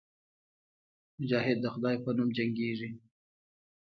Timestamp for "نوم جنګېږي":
2.17-2.89